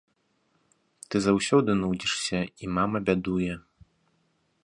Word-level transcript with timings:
Ты 1.09 1.15
заўсёды 1.25 1.71
нудзішся, 1.83 2.39
і 2.65 2.71
мама 2.79 2.97
бядуе. 3.09 3.53